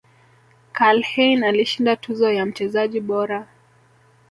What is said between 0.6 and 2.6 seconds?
Karlheine alishinda tuzo ya